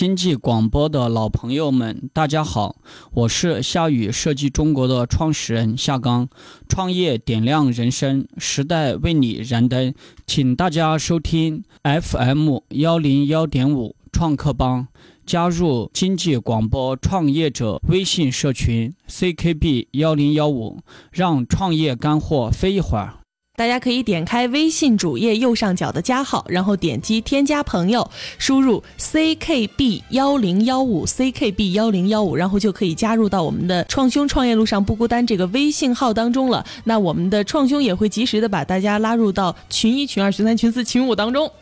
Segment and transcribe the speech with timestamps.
[0.00, 2.76] 经济广播的老朋友们，大家好，
[3.12, 6.26] 我是夏雨设计中国的创始人夏刚。
[6.66, 9.92] 创业点亮人生，时代为你燃灯，
[10.26, 14.88] 请大家收听 FM 幺零幺点五创客帮，
[15.26, 20.78] 加入经济广播创业者微信社群 CKB 幺零幺五，
[21.12, 23.19] 让创业干货飞一会儿。
[23.60, 36.64] 大家可以点开微信主页右上角的加号，然后点击添加朋友，输入 ckb 幺零幺五 ckb 幺零幺五，然后就可以加入到我们的创兄创业路上不孤单这个微信号当中了。
[36.84, 41.52] 那我们的创兄也会及时的把大家拉入到群一、群二、群三、群四、群五当中。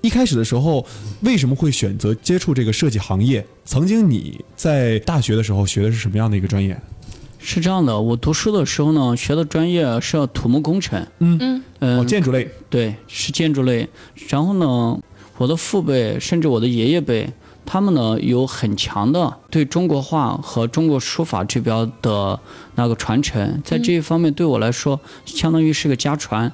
[0.00, 0.84] 一开始的时候，
[1.20, 3.46] 为什么会选择接触这个设计行业？
[3.64, 6.76] 曾经你在大学的时候学的是什么样的一个专业？
[7.46, 11.06] 是这样的，我读书的时候呢，学的专业是土木工程。
[11.20, 12.50] 嗯嗯建筑类。
[12.68, 13.88] 对，是建筑类。
[14.28, 14.98] 然后呢，
[15.38, 17.30] 我的父辈甚至我的爷爷辈，
[17.64, 22.36] 他们呢有很强的对中国画和中国书法这边的
[22.74, 26.50] 那个传承，在这一方面对我来说，相当于是个家传。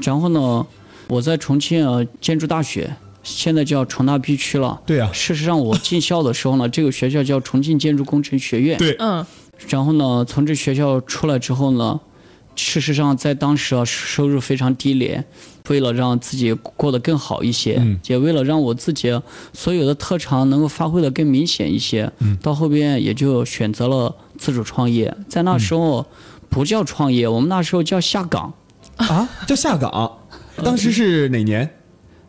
[0.00, 0.64] 然后呢，
[1.08, 4.80] 我在重庆呃建筑大学，现在叫重大 B 区了。
[4.86, 8.78] 对啊，事实上，我进校的时候呢，这个学校叫重庆建筑工程学院。
[8.78, 9.26] 对嗯
[9.68, 12.00] 然后呢，从这学校出来之后呢，
[12.56, 15.24] 事实上在当时啊，收入非常低廉。
[15.68, 19.08] 为了让自己过得更好一些，嗯也为了让我自己
[19.52, 25.16] 所有的特长能够发挥的更明显一些，嗯到后边也就选择了自主创业。
[25.28, 26.04] 在那时候
[26.48, 28.52] 不叫创业，我们那时候叫下岗。
[28.96, 30.10] 啊，叫下岗。
[30.64, 31.70] 当时是哪年？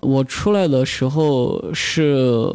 [0.02, 2.48] 我出来的时候是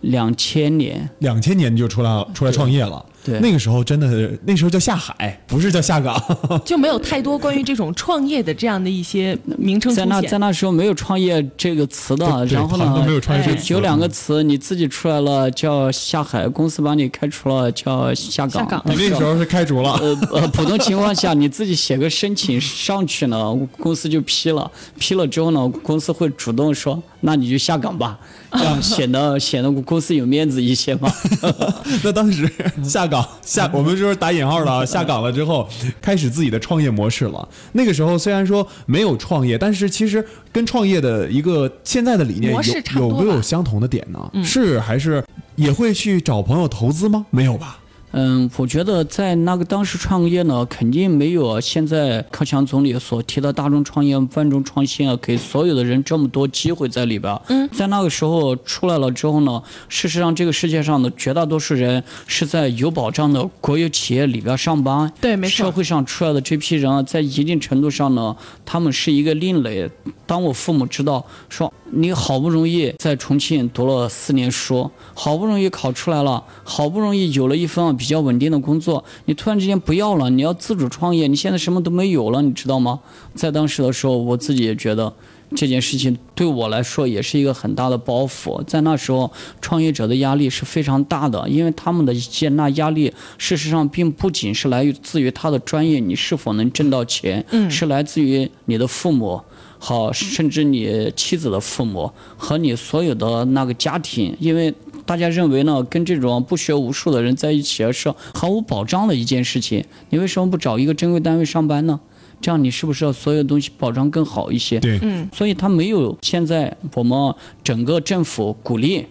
[0.00, 3.04] 两千年，两千年就出来出来创业了。
[3.24, 6.20] 对那个时候真的，那时候叫下海，不是叫下岗。
[6.64, 10.38] 就没有太多关于这种创业的这样的一些名称在那在。
[10.42, 18.62] 那时候没有创业这个词的，然后呢，都没有创业这个就有两个词，你自己出来了叫下海，公司把你开除了叫下岗。
[18.62, 19.92] 下岗你那时候是开除了。
[19.92, 28.18] 呃 呃，普通情况下你自己写个申请上去呢，公司就批了，批了之后呢，公司会主动说，那你就下岗吧，
[28.52, 31.10] 这样显得显得公司有面子一些嘛。
[32.04, 32.48] 那当时
[32.84, 35.68] 下岗下，我们就是打引号了啊， 下岗了之后，
[36.00, 37.48] 开始自己的创业模式了。
[37.72, 44.30] 那个时候虽然说没有创业，但是其实跟创业的一个现在的理念模式差不多有有没有相同的点呢？
[44.44, 45.24] 是还是
[45.56, 47.24] 也会去找朋友投资吗？
[47.30, 47.78] 没有吧？
[48.12, 57.34] 嗯，我觉得在那个当时创业呢，肯定没有现在克强总理所提的大众创业、万众创新啊，给所有的人这么多机会在里边。
[57.48, 65.10] 嗯，在那个时候出来了之后呢，事实上这个世界上的绝大多数人是在有保障的国有企业里边上班。
[65.20, 68.36] 对没错社会上出来的这批人啊，在一定程度上呢，
[68.66, 69.90] 他们是一个另类。
[70.26, 82.98] 当我父母知道说你好不容易在重庆读了四年书，好不容易考出来了，好不容易有了一份比较稳定的工作，你突然之间不要了，你要自主创业，你现在什么都没有了，你知道吗？
[83.32, 85.12] 在当时的时候，我自己也觉得。
[85.54, 89.30] 这件事情对我来说也是一个很大的包袱，在那时候，
[89.60, 99.38] 创业者的压力是非常大的，因为他们的接纳压力，事实上并不仅是来自于他的专业，你是否能挣到钱，嗯是来自于你的父母，
[99.78, 104.72] 好，甚至你妻子的父母和你所有的那个家庭，因为
[105.12, 112.00] 大家认为呢，跟这种不学无术的人在一起是毫无保障的一件事情，你为什么不找一个正规单位上班呢？
[112.40, 114.80] 这样你是不是所有东西保障更好一些？
[114.80, 119.04] 对，嗯，所以他没有现在我们整个政府鼓励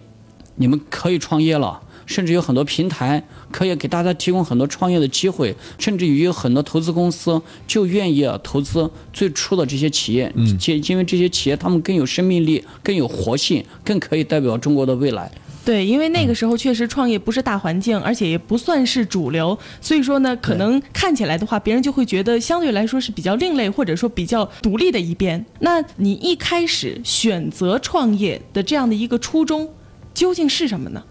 [0.55, 15.31] 你们可以创业了，甚至有很多平台可以给大家提供很多创业的机会，甚至于有很多投资公司就愿意啊投资最初的这些企业，嗯因因为这些企业他们更有生命力、更有活性，更可以代表中国的未来。
[15.63, 25.45] 对，因为那个时候确实创业不是大环境，而且也不算是主流，所以说呢，可能看起来的话，别人就会觉得相对来说是比较另类，或者说比较独立的一边。
[25.59, 29.69] 那你一开始选择创业的这样的一个初衷，
[30.13, 31.03] 究竟是什么呢？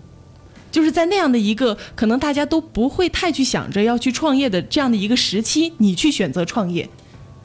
[0.73, 6.89] 就是在那样的一个可能大家都不会太去想着要去创业的这样的一个时期，你去选择创业，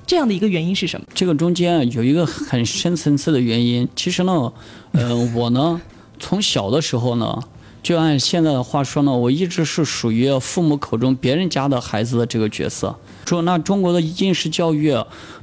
[0.05, 1.05] 这样的一个原因是什么？
[1.13, 3.87] 这个中间有一个很深层次的原因。
[3.95, 4.53] 其实呢，
[4.91, 5.81] 呃，我呢
[6.19, 7.39] 从小的时候呢，
[7.83, 12.95] 就按现在的话说呢，我一直是属于父母口中别人家的孩子的这个角色。
[13.25, 14.95] 说那中国的应试教育，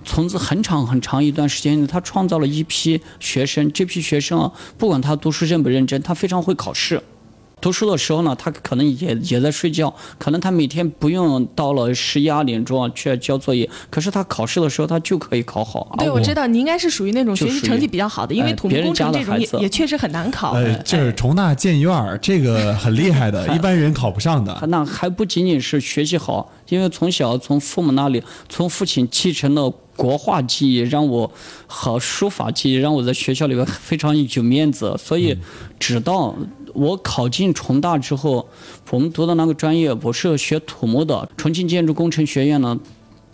[0.05, 7.03] 从此很长很长一段时间内，他创造了一批学生，这批学生，不管他读书认不认真，他非常会考试。
[7.63, 15.95] 读书的时候呢，他可能也也在睡觉，可能他每天不用到了十一二点钟啊去交作业，可是他考试的时候他就可以考好。
[15.97, 20.55] 对，我知道你应该是属于那种学习成绩比较好的，因为哎土木工程这种也也确实很难考。
[20.55, 24.53] 呃，就是重大建院儿，这个很厉害的， 一般人考不上的。
[24.69, 31.31] 那还不仅仅是学习好，因为从小从父母那里，从父亲继承了国画技艺，让我
[31.69, 34.97] 和书法技艺，让我在学校里边非常有面子。
[34.99, 35.37] 所以，
[35.79, 36.35] 直到
[36.73, 38.49] 我考进重大之后，
[38.91, 42.79] 我们读的那个专业，我是学土木的，重庆建筑工程学院呢。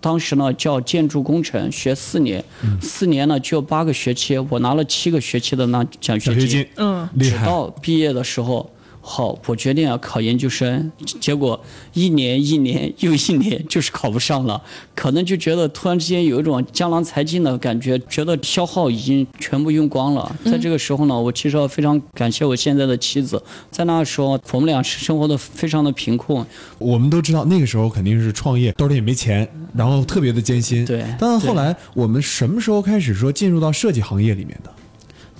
[0.00, 2.44] 当时呢叫建筑工程，学四年，
[2.80, 6.40] 四年呢就八个学期，我拿了七个学期的那奖学金。
[6.40, 8.70] 奖学金，嗯，直到毕业的时候，
[9.08, 11.58] 好，我决定要考研究生，结果
[11.94, 14.60] 一年一年又一年，就是考不上了。
[14.94, 20.30] 可能就觉得突然之间有一种江郎才尽的感觉，觉得消耗已经全部用光了。
[20.44, 26.44] 在这个时候呢，我其实要非常感谢我现在的妻子，在那个时候我们俩是生活的非常的贫困，
[26.78, 30.84] 我们都知道那个时候肯定是创业，兜里也没钱，然后特别的艰辛。
[30.84, 34.70] 对但后来我们什么时候开始说进入到设计行业里面的？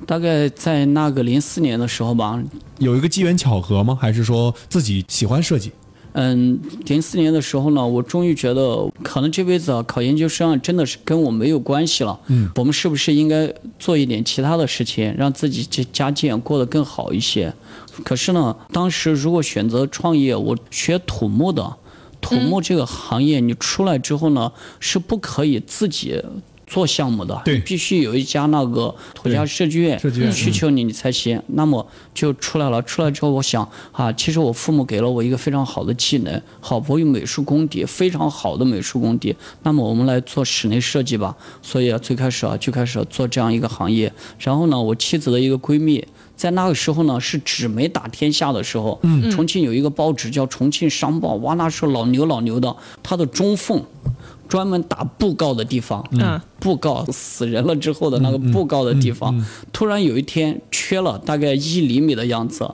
[0.06, 2.42] 大概在那个零四年的时候吧，
[2.78, 3.96] 有一个机缘巧合吗？
[4.00, 5.72] 还是说自己喜欢设计？
[6.12, 12.18] 嗯，零四年的时候呢，我终于觉得可能这辈子啊考研究生啊真的是跟我没有关系了。
[12.26, 17.52] 嗯，我们是不是应该做一点其他的事情，让自己这家境过得更好一些？
[18.04, 21.76] 可是呢，当时如果选择创业，我学土木的，
[22.20, 26.20] 土木这个行业，你出来之后呢，是不可以自己。
[26.68, 29.98] 做项目的，对必须有一家那个土家设计院
[30.30, 31.42] 需求你，你才行。
[31.48, 31.84] 那么
[32.14, 32.80] 就出来了。
[32.82, 39.34] 出来之后，我想啊，其实我父母给了我一个非常好的技能，好，我有美术功底，非常好的美术功底。
[39.62, 41.34] 那么我们来做室内设计吧。
[41.62, 44.12] 所以啊，最开始啊，就开始做这样一个行业。
[44.38, 46.06] 然后呢，我妻子的一个闺蜜。
[46.36, 53.82] 在那个时候呢，是纸媒打天下的时候，嗯，重庆有一个报纸叫《重庆商报》，哇，那时候老牛老牛的，它的中缝，
[54.48, 62.68] 专门打布告的地方，嗯，布告死人了之后的那个布告的地方，突然有一天缺了大概一厘米的样子，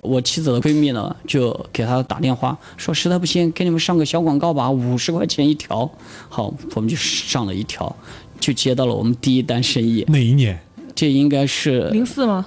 [0.00, 5.90] 我妻子的闺蜜呢就给她打电话说，实在不行给你们上个小广告吧，五十块钱一条，
[6.28, 7.94] 好，我们就上了一条，
[8.38, 10.58] 就接到了我们第一单生意，哪一年？
[10.94, 12.46] 这应该是零四吗？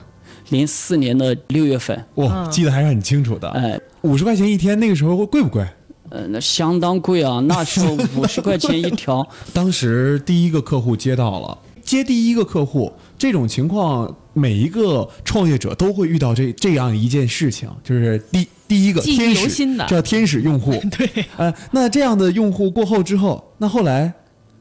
[0.50, 3.48] 零四年的六月份，哇，记得还是很清楚的。
[3.50, 5.64] 哎，五十块钱一天，那个时候贵不贵？
[6.10, 20.72] 呃，那相当贵啊，那时候 五十块钱一条，当时第一个客户接到了，接第一个客户这种情况，每一个创业者都会遇到这这样一件事情，就是第第一个记忆天使犹新的叫天使用户。
[20.98, 24.12] 对，呃，那这样的用户过后之后，那后来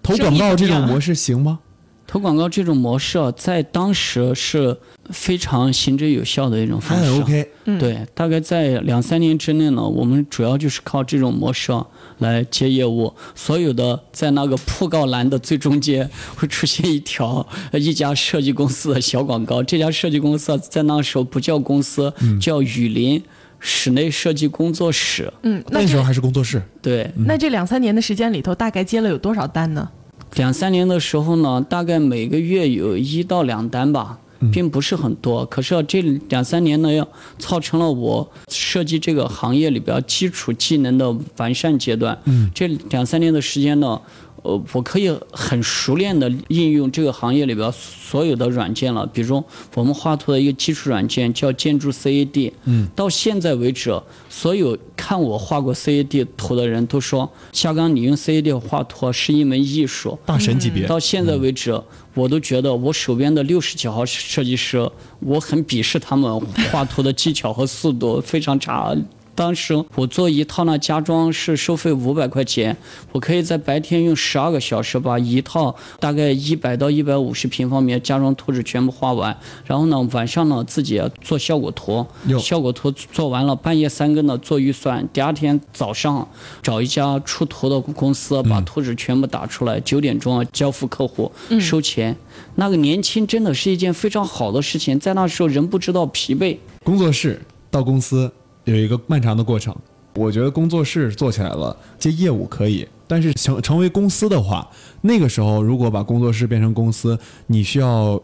[0.02, 1.60] 投广告这种模式行吗？
[2.10, 4.74] 投广告这种模式啊，在当时是
[5.10, 7.10] 非常行之有效的一种方式。
[7.10, 7.50] 还 OK。
[7.78, 11.86] 对，大概在两三年之内呢，我们主要就是靠这种模式啊
[12.20, 13.12] 来接业务。
[13.34, 19.62] 所有的在那个铺告栏的最中间会出现一条呃 一家设计公司的小广告。
[19.62, 23.22] 这家设计公司啊，在那时候不叫公司，叫雨林
[23.60, 25.30] 室内设计工作室。
[25.42, 29.86] 嗯，那时候还是工作室，对，那这两三年的时间里头，大概接了有多少单呢？
[30.34, 34.18] 两三年的时候呢，大概每个月有一到两单吧，
[34.52, 35.44] 并不是很多。
[35.46, 37.06] 可是啊这两三年呢，要
[37.38, 42.16] 造成了我设计这个行业里边基础技能的完善阶段。
[42.24, 44.00] 嗯，这两三年的时间呢。
[44.42, 49.42] 呃，我可以很熟练的应用这个行业里边所有的软件了，比如
[49.74, 60.86] 我们画图的一个基础软件叫建筑 CAD，嗯，到现在为止，所有看我画过 CAD 图的人都说，夏刚你用 CAD 画图是一门艺术，大神级别。
[60.86, 61.80] 到现在为止，
[62.14, 64.90] 我都觉得我手边的六十几号设计师，
[65.20, 66.40] 我很鄙视他们
[66.70, 68.96] 画图的技巧和速度非常差。
[69.38, 72.76] 当时我做一套呢家装是收费五百块钱，
[73.12, 82.04] 我可以在白天用十二个小时把一套大概一百到一百五十平方米的家装图纸全部画完，然后呢晚上呢自己做效果图，
[82.40, 86.28] 效果图做完了，半夜三更呢做预算，第二天早上
[86.60, 91.30] 找一家出图的公司把图纸全部打出来，九点钟啊交付客户
[91.60, 92.16] 收钱。
[92.56, 96.56] 那个年轻真的是一件非常好的事情，在那时候人不知道疲惫。
[96.82, 97.40] 工作室
[97.70, 98.32] 到公司
[98.70, 99.74] 有一个漫长的过程。
[100.14, 104.68] 我觉得工作室做起来了，接业务可以，但是成成为公司的话，
[105.02, 108.20] 那个时候如果把工作室变成公司，你需要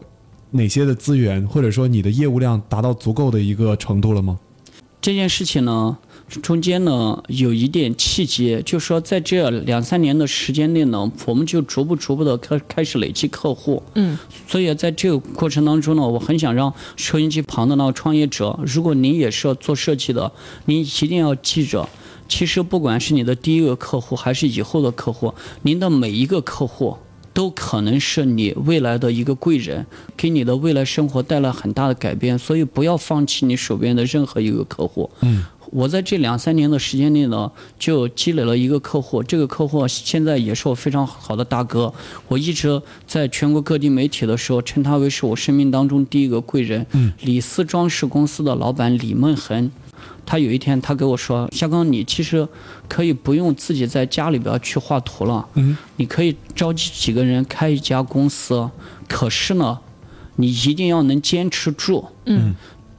[0.51, 4.37] 哪些的资源，或者说你的业务量达到足够的一个程度了吗？
[4.99, 5.97] 这件事情呢，
[6.41, 13.81] 中间呢有一点契机，就说在这两三年的时间内呢，我们就逐步逐步的开开始累积客户。
[13.93, 14.17] 嗯，
[14.47, 20.31] 所以在这个过程当中呢，我很想让收音机旁的那个创业者，如果您也是做设计的，
[20.65, 21.87] 您一定要记着。
[22.27, 26.97] 其实不管是你的第一个客户，还是以后的客户，您的每一个客户
[27.35, 29.85] 都可能是你未来的一个贵人，
[30.17, 32.39] 给你的未来生活带来很大的改变。
[32.39, 35.07] 所以不要放弃你手边的任何一个客户。
[35.21, 41.93] 嗯，我在这两三年的时间内呢，就积累了一个客户，这个客户现在也是我非常好的大哥。
[42.29, 46.85] 我一直在全国各地媒体的时候称他为是我生命当中第一个贵人。
[46.93, 49.69] 嗯，李斯装饰公司的老板李梦恒。
[50.25, 52.47] 他有一天，他给我说：“夏刚，你其实
[52.87, 58.69] 可以不用自己在家里边去画图了，嗯，你可以召集几个人开一家公司。
[59.09, 59.77] 可是呢，
[60.37, 62.55] 你一定要能坚持住。”嗯，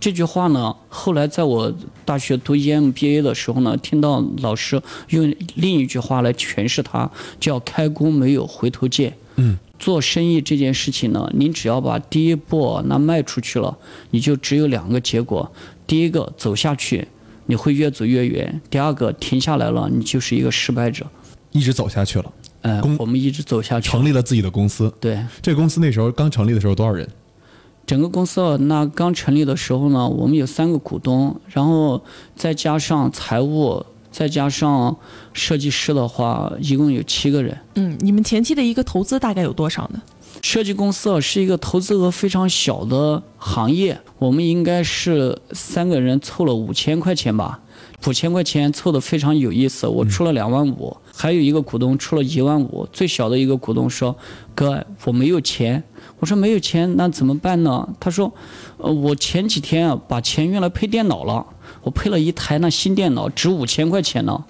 [0.07, 7.11] 这句话呢，后来在我大学读 EMBA 的时候呢，听到老师用另一句话来诠释它，
[7.41, 9.13] 叫“开弓没有回头箭”。
[9.35, 13.77] 嗯，做生意这件事情呢，您只要把第一步那迈出去了，
[14.13, 15.51] 你就只有两个结果：
[15.89, 17.09] 第一个走下去。
[17.47, 18.61] 你会越走越远。
[18.71, 21.05] 第二个，停下来了，你就是一个失败者。
[21.51, 23.91] 一直走下去了，嗯、公我们一直走下去。
[23.91, 24.95] 成立了自己的公司。
[25.01, 27.09] 对，这个公司那时候刚成立的时候多少人？
[27.87, 32.03] 整个公司那刚成立的时候呢，我们有三个股东，然后
[32.35, 34.97] 再加上财务，再加上
[35.33, 37.57] 设计师的话，一共有七个人。
[37.77, 40.03] 嗯，你们前期的一个投资大概有多少呢？
[40.43, 47.61] 设计公司啊是一个投资额非常小的行业，我们应该是三个人凑了五千块钱吧，
[48.07, 49.87] 五千块钱凑的非常有意思。
[49.87, 54.15] 我出了两万五，还有一个股东出了一万五，最小的一个股东说
[54.55, 55.83] ：“哥，我没有钱。”
[56.19, 58.33] 我说：“没有钱，那怎么办呢？”他说
[58.79, 61.45] ：“呃，我前几天啊把钱用来配电脑了，
[61.83, 64.45] 我配了一台那新电脑，值五千块钱呢。”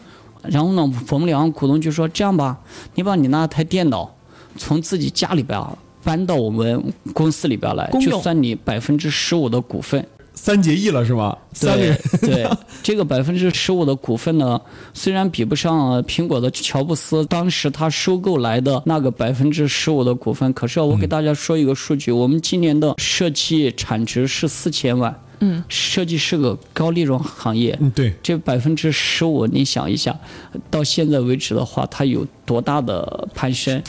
[0.45, 2.59] 然后呢，我们两个股东就说：“这样吧，
[2.95, 4.13] 你把你那台电脑。”
[4.57, 6.83] 从自己家里边啊搬到我们
[7.13, 10.07] 公司里边来，就算你百分之十五的股份。
[10.37, 11.37] 三结义了是吗？
[11.53, 12.01] 三个对人。
[12.21, 12.49] 对，
[12.83, 14.61] 这个百分之十五的股份呢，
[14.95, 25.21] 虽然比不上苹果的乔布斯当时他收购来的那个百分之十五的股份，可是我给大家说一个数据，我们今年的设计产值是四千万。
[25.41, 27.77] 嗯，设计是个高利润行业。
[27.81, 30.19] 嗯，对，这百分之十五，你想一下，
[30.71, 33.83] 到现在为止的话，它有多大的攀升？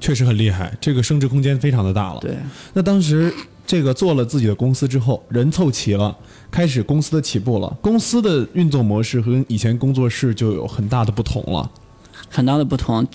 [0.00, 2.20] 确实很厉害，这个升值空间非常的大了。
[2.20, 2.36] 对。
[2.72, 3.32] 那当时
[3.68, 6.16] 这个做了自己的公司之后，人凑齐了，
[6.50, 7.68] 开始公司的起步了。
[7.82, 11.70] 公司的运作模式和以前工作室就有很大的不同了。
[12.30, 13.06] 很大的不同。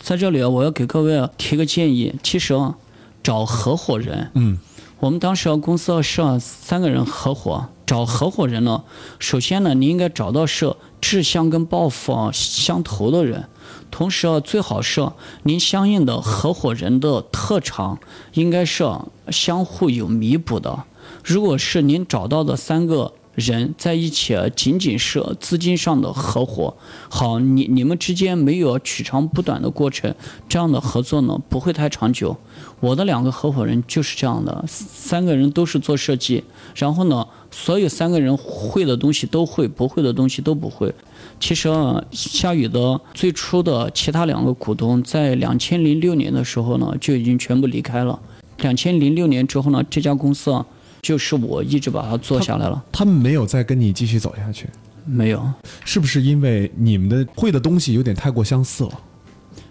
[0.00, 2.76] 在这里啊，我要给各位提个建议，其实啊，
[3.20, 4.56] 找合伙人，嗯，
[5.00, 8.84] 我们当时啊公司是啊三个人合伙，找合伙人呢，
[9.18, 13.48] 首先呢，你应该找到是志向跟抱负啊相投的人，
[13.96, 15.10] 同时啊，最好是
[15.44, 17.98] 您相应的合伙人的特长
[18.34, 18.86] 应该是
[19.30, 20.84] 相互有弥补的。
[21.24, 26.74] 如果是您找到的三个人在一起，啊仅仅是资金上的合伙，
[27.08, 30.12] 好，你你们之间没有取长补短的过程，
[30.48, 32.36] 这样的合作呢不会太长久。
[32.80, 36.42] 我的两个合伙人就是这样的，三个人都是做设计，
[36.74, 40.92] 然后呢，所有三个人会的东西都会，不会的东西都不会。
[41.38, 48.18] 其实啊，夏雨的最初的其他两个股东在两千零六年的时候呢，就已经全部离开了。
[48.60, 50.64] 两千零六年之后呢，这家公司啊，
[51.06, 52.84] 就是我一直把它做下来了。
[52.90, 54.68] 他们没有再跟你继续走下去，
[55.04, 55.48] 没有，
[55.84, 58.90] 是不是因为你们的会的东西有点太过相似了？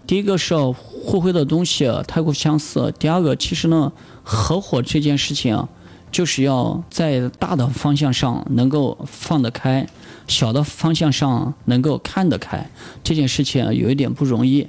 [0.08, 3.92] 第一个是互惠的东西啊太过相似，第二个其实呢，
[4.24, 5.68] 合伙这件事情啊，
[6.10, 9.86] 就是要在大的方向上能够放得开，
[10.30, 12.70] 小的方向上能够看得开，
[13.04, 14.65] 这件事情啊有一点不容易。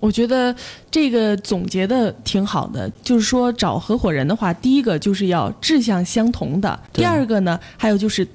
[0.00, 0.54] 我觉得
[0.90, 8.26] 这个总结的挺好的，就是说找合伙人的话，第一个就是要志向相同的，第二个呢，还有就是。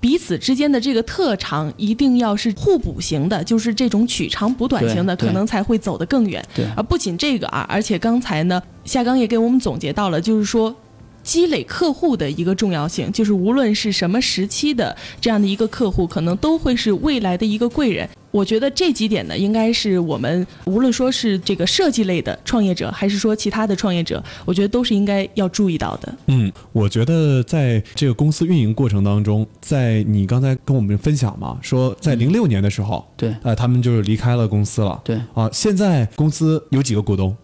[0.00, 6.44] 彼此之间的这个特长一定要是互补型的，就是这种取长补短型的，可能才会走得更远。
[6.52, 10.74] 对而不仅这个啊，而且刚才呢，夏刚也给我们总结到了，就是说。
[11.22, 18.08] 积累客户的一个重要性，就是无论是什么时期的这样的一个客户，可能都会是未来的一个贵人。
[18.32, 26.14] 我觉得这几点呢，应该是我们无论说是这个设计类的创业者，还是说其他的创业者，我觉得都是应该要注意到的。
[26.26, 35.00] 嗯，我觉得在这个公司运营过程当中，在你刚才跟我们分享嘛，说在零六年的时候，对呃，他们就是离开了公司了。
[35.04, 37.36] 对，啊，现在公司有几个股东？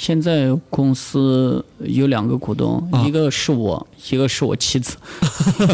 [0.00, 4.96] 现在公司有两个股东，啊一个是我，一个是我妻子。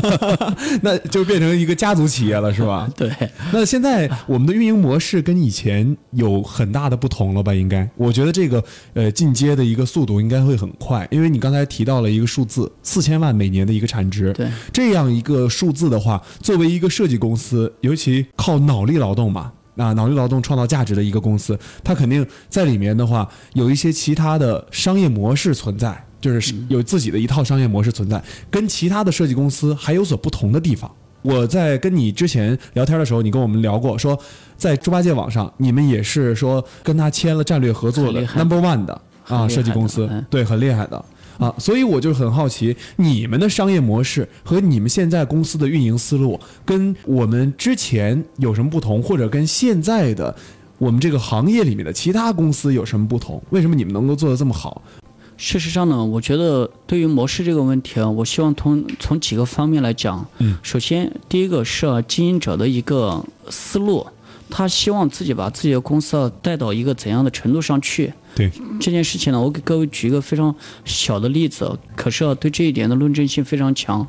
[0.81, 2.91] 那就变成一个家族企业了，是吧？
[2.97, 3.13] 对，
[3.53, 7.53] 那现在我们的运营模式跟以前有很大的不同了吧？
[7.53, 8.65] 应该，我觉得这个
[8.95, 14.33] 呃进阶的一个速度应该会很快，因为你刚才提到了一个数字，四千万每年的一个产值。
[14.33, 19.53] 对，这样一个数字的话，作为一个设计公司，尤其靠脑力劳动嘛。
[19.77, 30.91] 啊，脑力劳动创造价值的一个公司，它肯定在里面的话，有一些其他的商业模式存在，就是有自己的一套商业模式存在，跟其他的设计公司还有所不同的地方。
[31.23, 34.19] 我在跟你之前聊天的时候，你跟我们聊过，说
[34.59, 41.03] 在猪八戒网上，你们也是说跟他签了战略合作的 Number One 的啊设计公司嗯，对，很厉害的
[41.39, 41.55] 啊。
[41.59, 50.35] 所以我就很好奇，你们的商业模式和你们现在公司的运营思路，跟我们之前有什么不同，或者跟现在的
[50.79, 53.43] 我们这个行业里面的其他公司有什么不同？
[53.51, 54.83] 为什么你们能够做得这么好？
[55.37, 60.25] 事实上呢，我觉得对于模式这个问题啊，我希望从从几个方面来讲。
[60.39, 64.07] 嗯，首先第一个是经营者的一个思路，
[64.49, 68.13] 他希望自己把自己的公司啊带到一个怎样的程度上去。
[68.35, 68.51] 对，
[68.81, 74.07] 这件事情呢，我给各位举一个非常小的例子，可是啊，对这一点的论证性非常强。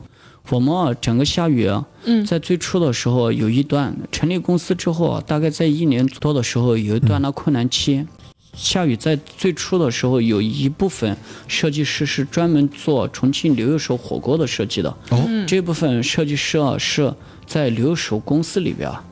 [0.49, 2.25] 我们啊，整个夏雨啊，嗯。
[2.25, 8.05] 在最初的时候有一段成立公司之后啊，大概在一年多的时候有一段的困难期。
[8.53, 11.17] 夏雨在最初的时候有一部分
[11.47, 17.13] 设计师是专门做重庆牛肉手火锅的设计的，哦，这部分设计师啊是
[17.45, 19.03] 在留守公司里边儿，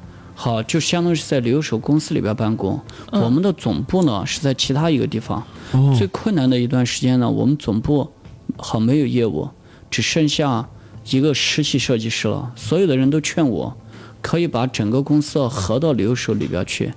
[0.44, 2.78] 好，就相当于是在留守公司里边办公。
[3.14, 5.42] 我们的总部呢是在其他一个地方。
[5.72, 8.12] 哦最困难的一段时间呢，我们总部
[8.58, 9.48] 好没有业务，
[9.90, 10.68] 只剩下
[11.12, 12.52] 一个实习设计师了。
[12.58, 13.78] 所有的人都劝我，
[14.22, 16.94] 可以把整个公司合到留守里边去。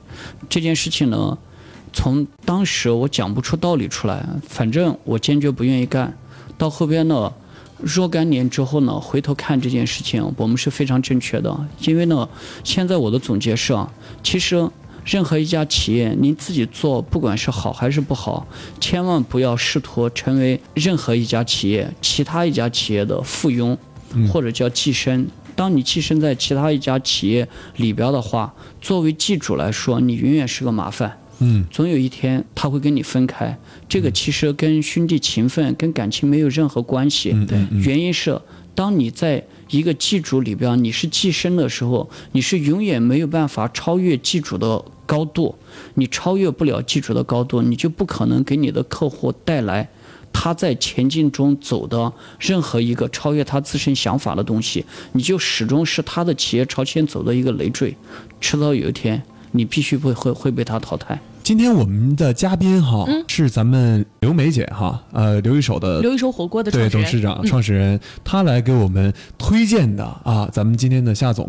[0.48, 1.38] 这件事情呢，
[1.92, 6.18] 从当时我讲不出道理出来，反正我坚决不愿意干。
[6.58, 7.32] 到后边呢，
[7.78, 11.54] 若干年之后呢，回头看这件事情，我们是非常正确的。
[11.80, 12.28] 因为呢，
[12.64, 13.92] 现在我的总结是啊，
[14.23, 14.68] 其实
[15.04, 18.47] 任何一家企业，您自己做，不管是好还是不好，
[18.80, 23.76] 千万不要试图成为任何一家企业、其他一家企业的附庸，
[24.33, 25.28] 或者叫寄生。
[25.54, 31.18] 当你寄生在其他一家企业里边的话，作为寄主来说，你永远是个麻烦。
[31.38, 33.59] 嗯，总有一天他会跟你分开。
[33.88, 37.31] 这个其实跟兄弟情分、跟感情没有任何关系。
[37.47, 38.40] 对原因是
[38.75, 45.55] 当你在一个寄主里边，你是寄生的时候，你是永远没有办法超越寄主的高度。
[45.94, 49.88] 你超越不了寄主的高度，你就不可能给你的客户带来。
[50.33, 57.96] 他在前进中走的任何一个超越他自身想法的东西，你就始终是他的企业朝前走的一个累赘，
[58.38, 61.18] 迟早有一天你必须会会会被他淘汰。
[61.42, 67.46] 今天我们的嘉宾哈、是咱们刘梅姐哈，呃，刘一手的刘一手火锅的对董事长、嗯。
[67.46, 71.48] 创始人，他来给我们推荐的啊，咱们今天的夏总，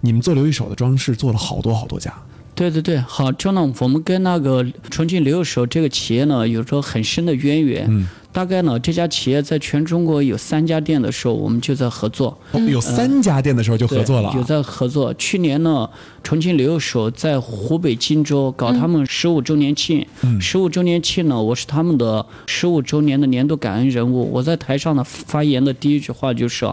[0.00, 2.10] 你们做刘一手的装饰做了好多好多家，
[2.54, 7.86] 对对对，好，这呢，我们跟那个重庆留守这个企业呢有着很深的渊源。
[7.88, 12.38] 嗯，大概呢，这家企业在全中国有三家店的时候，我们就在合作。
[12.52, 15.12] 哦有三家店的时候就合作了有在合作。
[15.14, 15.88] 去年呢，
[16.22, 20.06] 重庆留守在湖北荆州搞他们十五周年庆。
[20.22, 24.30] 嗯十五周年庆呢，我是他们的十五周年的年度感恩人物。
[24.32, 26.64] 我在台上呢发言的第一句话就是，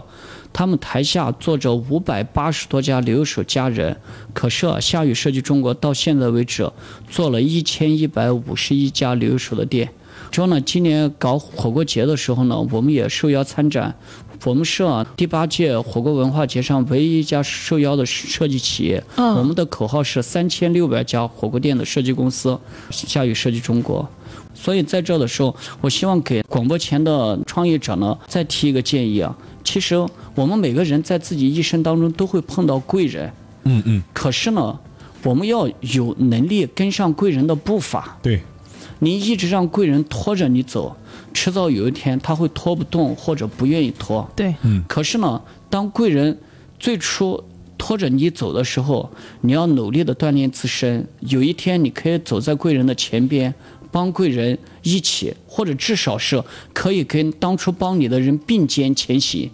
[0.52, 3.96] 他们台下坐着五百八十多家留守家人，
[4.32, 6.70] 可是啊，夏雨设计中国到现在为止
[7.08, 9.88] 做了一千一百五十一家留守的店。
[10.30, 13.94] 之后呢，今年搞火锅节的时候呢，我们也受邀参展。
[14.44, 19.02] 我们是啊第八届火锅文化节上唯一一家受邀的设计企业。
[19.16, 22.58] 嗯我们的口号是三千六百家火锅店的设计公司，
[22.90, 24.08] 夏雨设计中国。
[24.54, 29.36] 所以在这的时候，我希望给广播前的创业者呢，再提一个建议啊。
[29.64, 29.96] 其实
[30.34, 33.32] 我们每个人在自己一生当中都会碰到贵人，
[33.64, 34.78] 嗯嗯，可是呢，
[35.22, 38.18] 我们要有能力跟上贵人的步伐。
[38.22, 38.42] 对，
[38.98, 40.96] 你一直让贵人拖着你走，
[41.32, 44.28] 迟早有一天他会拖不动或者不愿意拖。
[44.34, 46.38] 对，嗯可是呢，当贵人
[46.78, 47.42] 最初
[47.78, 51.06] 拖着你走的时候，你要努力的锻炼自身。
[51.20, 53.52] 有一天，你可以走在贵人的前边，
[53.92, 59.48] 帮贵人一起，或者至少是可以跟当初帮你的人并肩前行。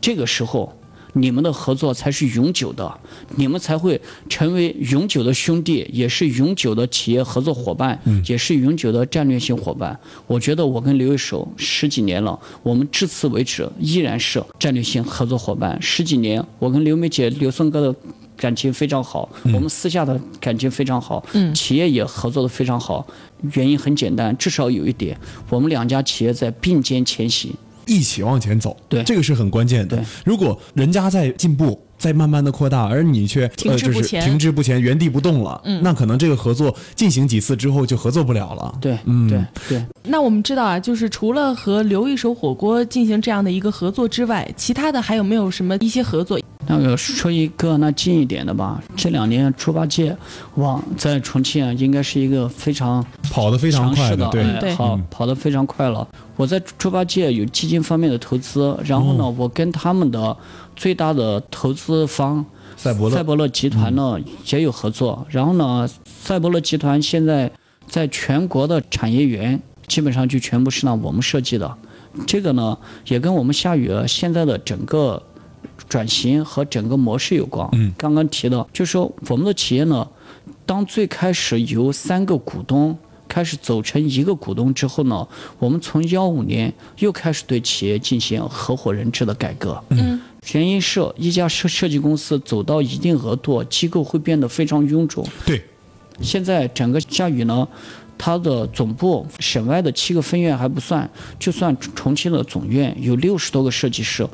[0.00, 0.72] 这个时候，
[1.14, 3.00] 你们的合作才是永久的，
[3.34, 9.98] 你们才会成为永久的兄弟，也是永久的企业合作伙伴，也是永久的战略性伙伴。
[10.28, 15.76] 我觉得我跟刘一手十几年了，我们至此为止依然是战略性合作伙伴。
[15.82, 17.94] 十几年，我跟刘梅姐、刘松哥的
[18.40, 23.06] 感情非常好，我们私下的感情非常好，嗯企业也合作的非常好。
[23.52, 25.14] 原因很简单，至少有一点，
[25.50, 27.52] 我们两家企业在并肩前行。
[27.86, 30.02] 一起往前走，对这个是很关键的。
[30.24, 38.78] 如果人家在进步，在慢慢的扩大，而你却停滞呃就是不前停滞不前，原地不动了，嗯那可能这个合作进行几次之后就合作不了了。
[38.80, 39.84] 对，嗯对，对。
[40.04, 46.38] 那我们知道啊，就是除了和刘一手火锅进行这样的一个合作之外，其他的还有没有什么一些合作？
[46.66, 50.16] 那个说一个那近一点的吧，这两年猪八戒
[50.56, 56.06] 往在重庆啊，应该是一个非常跑得非常快的，对，对哎好嗯，跑得非常快了。
[56.36, 60.36] 我在猪八戒有基金方面的投资，然后呢，哦我跟他们的
[60.76, 62.44] 最大的投资方
[62.76, 65.26] 赛博乐赛博乐集团呢也有合作。
[65.28, 67.50] 然后呢，赛博乐集团现在
[67.86, 71.76] 在全国的产业园基本上就全部是呢我们设计的。
[72.26, 75.22] 这个呢，也跟我们夏雨现在的整个
[75.88, 77.68] 转型和整个模式有关。
[77.72, 80.06] 嗯，刚刚提到，就是说我们的企业呢，
[80.66, 82.96] 当最开始由三个股东
[83.28, 85.26] 开始走成一个股东之后呢，
[85.58, 89.82] 我们从幺五年又开始对企业进行合伙人制的改革。
[89.90, 90.20] 嗯，
[90.52, 95.24] 原因是一家设设计公司走到一定额度，机构会变得非常臃肿。
[95.46, 95.62] 对，
[96.20, 97.66] 现在整个夏雨呢，
[98.22, 104.28] 它的总部省外的七个分院还不算，就算重庆的总院有六十多个设计师，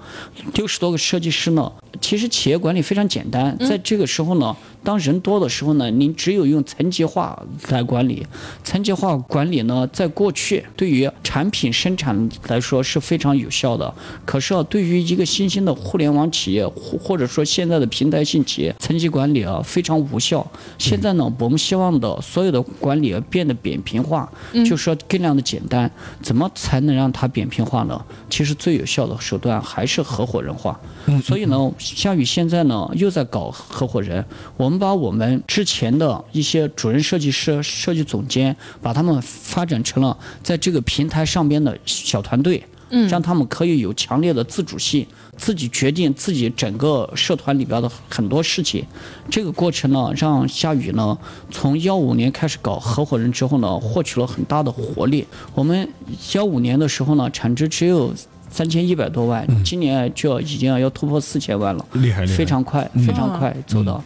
[0.54, 1.70] 六十多个设计师呢，
[2.00, 8.26] 其实企业管理非常简单，在这个时候呢，当人多的时候呢，您只有用层级化来管理。
[8.64, 13.94] 层级化管理呢，在过去对于产品生产来说是非常有效的，
[14.24, 20.44] 可是啊，对于一个新兴的互联网企业，或或者说现在的平台性企业，层级管理啊非常无效。
[20.76, 24.30] 现在呢，我们希望的所有的管理啊变得扁平化，
[24.64, 25.90] 就说尽量的简单。
[26.22, 28.04] 怎么才能让它扁平化呢？
[28.28, 30.78] 其实最有效的手段还是合伙人化。
[31.22, 34.24] 所以呢，夏雨现在呢又在搞合伙人，
[34.56, 42.62] 我们把我们之前的一些主任设计师、设计总监，把他们发展成了在这个平台上边的小团队。
[42.90, 48.84] 嗯让他们可以有强烈的自主性，自己决定自己整个社团里边的很多事情。
[49.30, 51.16] 这个过程呢，让夏雨呢
[51.50, 55.26] 从幺五年开始搞合伙人之后呢，获取了很大的活力。
[55.54, 55.88] 我们
[56.34, 58.14] 幺五年的时候呢，产值只有
[58.48, 64.02] 三千一百多万，今年就要已经要突破四千万了，厉害厉害，非常快，非常快走到。